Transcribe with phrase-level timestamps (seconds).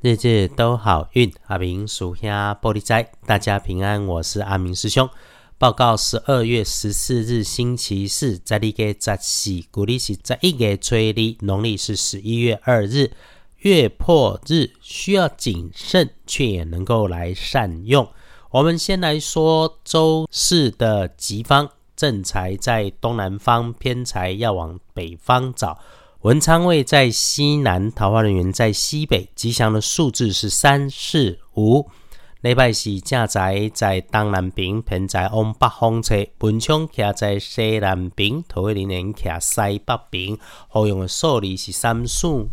[0.00, 5.10] 日日都好运，阿明属下玻璃斋，大家平安，我是阿明师兄。
[5.58, 13.10] 报告十二月十四日星期四，在历个十四，古历是在一月初二，农历是十一月二日，
[13.56, 18.08] 月破日，需要谨慎，却也能够来善用。
[18.50, 25.76] 我们先来说周四的吉方，正财在东南方，偏财要往北方找。
[26.22, 31.88] 文昌位在西南，桃花人员在西北，吉祥的数字是三四五。
[32.40, 36.26] 礼拜四正宅在东南边，偏宅往北方侧。
[36.40, 40.36] 文昌徛在西南边，桃花人员徛西北边。
[40.66, 42.48] 好用的数字是三四五。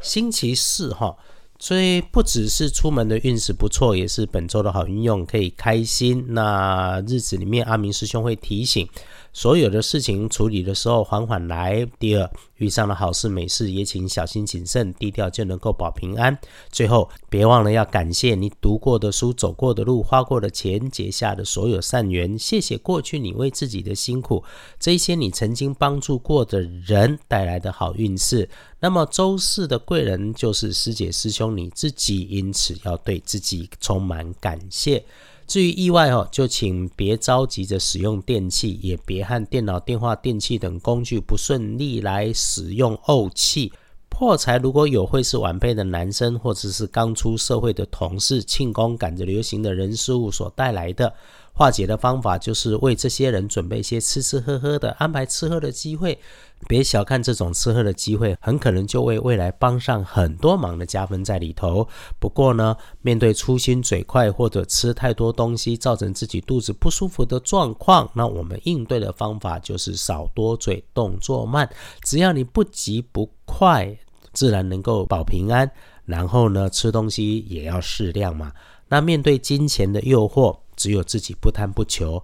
[0.00, 1.16] 星期四哈。
[1.56, 6.24] 所以不只是出门的运势不错，也是本周的好运用，可以开心。
[6.28, 8.86] 那日子里面，阿明师兄会提醒，
[9.34, 11.84] 所有的事情处理的时候缓缓来。
[11.98, 16.38] 第二，遇上了好事美事，也请小心谨慎，低调就能够保平安。
[16.70, 22.38] 最后，别忘了要感谢你读过的书、走过的路、花过的钱、结下的所有善缘。
[22.38, 24.44] 谢谢过去你为自己的辛苦，
[24.78, 28.48] 这些你曾经帮助过的人带来的好运势。
[28.78, 35.04] 那么周四的贵人就是师姐师兄你自己，因此要对自己充满感谢。
[35.46, 43.72] 至于意外哦，就请别着急着使用电器，也别和电脑、电话、电器等工具不顺利来使用怄气。
[44.08, 51.12] 破财如果有会是晚辈的男生，或者是刚出社会的同事，庆功赶着流行的人事物所带来的。
[51.54, 56.18] 化解的方法就是为这些人准备一些吃吃喝喝的，安排吃喝的机会。
[56.66, 61.86] 别小看这种吃喝的机会，很可能就为未来帮上很多忙的加分在里头。
[62.18, 71.68] 不过呢，面对粗心嘴快或者吃太多东西造成自己肚子不舒服的状况，那我们应对的方法就是少多嘴，动作慢。
[72.02, 73.96] 只要你不急不快，
[74.32, 75.70] 自然能够保平安。
[76.06, 78.52] 然后呢，吃东西也要适量嘛。
[78.88, 82.22] 那面对金钱的诱惑，只有自己不贪不求，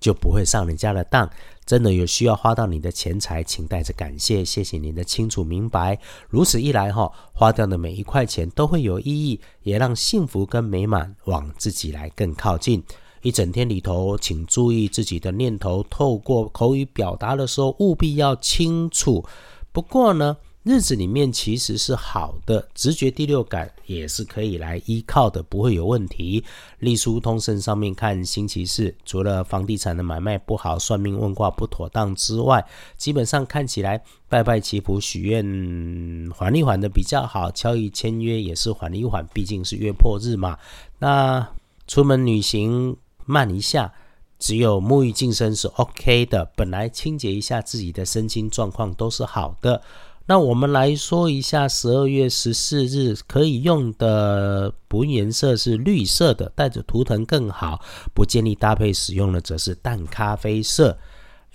[0.00, 1.28] 就不会上人家的当。
[1.64, 5.98] 真的有需要花到你的钱财，请带着感谢，谢谢您的清楚明白。
[6.28, 12.82] 如此一来，哈，花掉的每一块钱都会有意义，也让幸福跟美满往自己来更靠近。
[13.22, 19.24] 一整天里头，请注意自己的念头，透过口语表达的时候，务必要清楚。
[19.72, 20.36] 不过呢。
[20.66, 26.42] 日子里面其实是好的，直觉第六感也是可以来依靠的，不会有问题。
[26.80, 32.66] 隶书通胜上面看星期四，除了房地产的买卖不好、算命问卦不妥当之外，
[32.96, 37.48] 基本上看起来拜拜祈福许愿缓一缓的比较好。
[37.52, 40.58] 交易签约也是缓一缓，毕竟是月破日嘛。
[40.98, 41.48] 那
[41.86, 43.92] 出门旅行慢一下，
[44.40, 46.44] 只有沐浴净身是 OK 的。
[46.56, 49.80] 本来清洁一下自己的身心状况都是好的。
[50.28, 57.80] 那我们来说一下十二月十四日可以用的补颜色是绿色的，带着图腾更好。
[58.12, 60.98] 不建议搭配使用的则是淡咖啡色。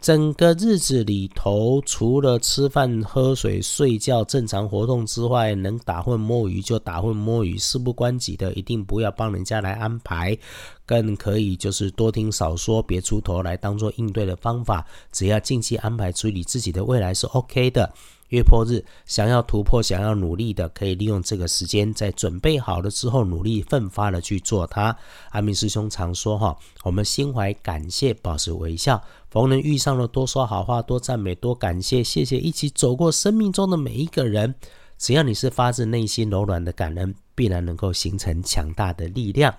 [0.00, 10.36] 整个日子里头，除了吃饭、喝水、睡觉正常活动之外，能打混摸鱼就打混摸鱼，事不关己的一定不要帮人家来安排。
[10.86, 14.86] 更可以就是多听少说，别出头来当做应对的方法。
[15.10, 17.90] 只要近期安排处理自己的未来是 OK 的。
[18.28, 24.96] 月破日，想要突破、想要努力的，可以利用这个时间，在准备好了之后，努力奋发的去做它。
[25.30, 34.54] 阿明师兄常说哈，我们心怀感谢，保持微笑，逢人遇上了多说好话，多赞美，多感谢，谢谢一起走过生命中的每一个人。
[34.96, 39.54] 只要你是发自内心柔软的感恩，必然能够形成强大的力量。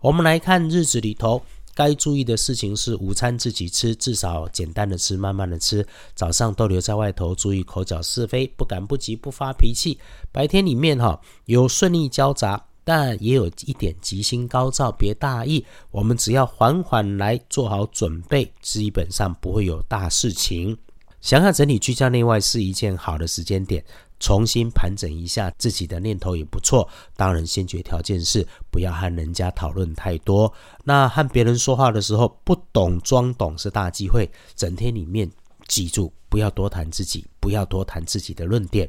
[0.00, 1.42] 我们来看日子里头。
[1.74, 5.86] 该注意的事情是，午餐自己吃，至少简单的吃，慢慢的吃。
[6.14, 9.98] 早上都留在外头，注意口角是非，不赶不急，不发脾气。
[10.30, 15.64] 白天里面哈有顺利交杂，但也有一点吉星高照，别大意。
[15.90, 20.76] 我们只要缓缓来做好准备，基本上不会有大事情。
[21.20, 23.82] 想要整理居家内外是一件好的时间点。
[24.24, 30.50] 重新盘整一下自己的念头也不错，当然先决条件是不要和人家讨论太多。
[30.82, 34.30] 那和别人说话的时候，不懂装懂是大忌讳。
[34.56, 35.30] 整天里面
[35.68, 38.88] 记住，不要多谈自己，不要多谈自己的论点。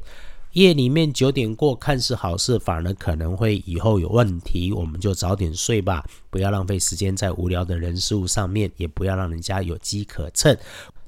[0.52, 4.72] 夜里面九点过看似好事，反而可能会以后有问题。
[4.72, 10.56] 我们就早点睡吧，不要浪费时间在无聊的人事物上面，也不要让人家有机可乘。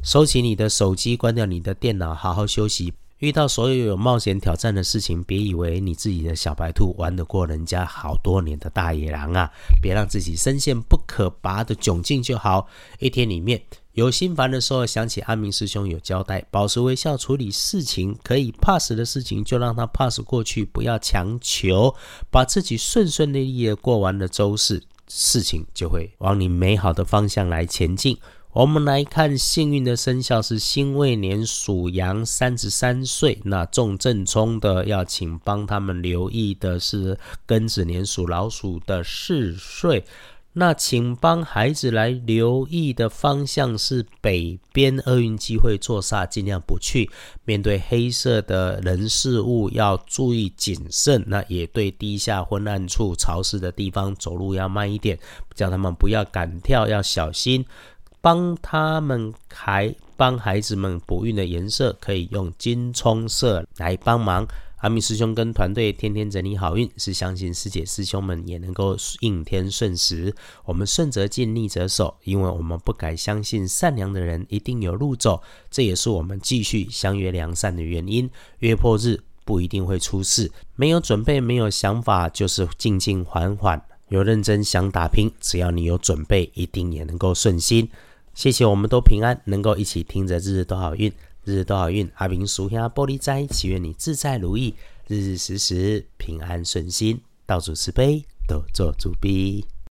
[0.03, 2.93] 收起你的手机，关掉你的电脑，好好休息。
[3.19, 9.51] 遇到所有有冒险挑战的事情，别以为你自己的小白兔玩得过人家好多年的大野狼啊！
[9.83, 12.69] 别让自己深陷不可拔的窘境就好。
[13.01, 13.61] 一天里面
[13.95, 21.93] 有心烦的时候，想起阿明师兄有交代，保持微笑处理事情，可以 pass 的事情就让它 pass 过去，不要强求，
[22.31, 28.17] 把自己顺顺利利的过完了周四，事情就会往你美好的方向来前进。
[28.59, 33.39] 我们来看幸运的生肖是辛未年属羊，三十三岁。
[33.45, 37.17] 那重正冲的要请帮他们留意的是
[37.47, 40.03] 庚子年属老鼠的四岁。
[40.55, 47.09] 那请帮孩子来留意的方向是北边，厄运机会坐煞，尽量不去。
[47.45, 51.23] 面对黑色的人事物要注意谨慎。
[51.29, 55.17] 那也对地下昏暗处、潮湿的地方走路要慢一点，
[55.55, 57.65] 叫他们不要敢跳，要小心。
[58.21, 64.47] 帮他们还帮孩子们补运的颜色可以用金葱色来帮忙。
[64.79, 70.33] 阿明师兄跟团队天天整理好运，是相信师姐师兄们也能够应天顺时。
[70.65, 78.31] 我们顺则进，逆则守，因为我们不敢相信善良的人一定有路走，这也是我们继续相约良善的原因。
[78.61, 83.83] 约破日不一定会出事，没有准备、没有想法，就是静静缓缓。
[84.11, 87.89] 有认真想打拼，只要你有准备，一定也能够顺心。
[88.39, 91.13] 谢谢，我们都平安，能够一起听着日日都好运。
[91.45, 94.73] 日日都好运，阿明属下玻璃斋，祈愿你自在如意，
[95.09, 99.65] 日日时时平安顺心，道主慈悲，多做主逼。